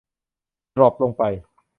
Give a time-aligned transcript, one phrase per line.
[0.75, 1.23] ดรอปลงไป